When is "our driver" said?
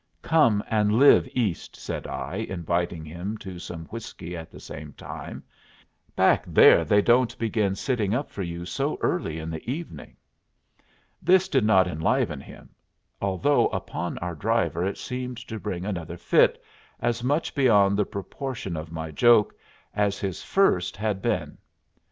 14.17-14.83